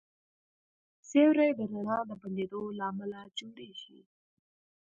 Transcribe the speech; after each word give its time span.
سیوری 1.07 1.49
د 1.57 1.59
رڼا 1.71 1.97
د 2.09 2.11
بندېدو 2.21 2.61
له 2.77 2.83
امله 2.91 3.19
جوړېږي. 3.37 3.99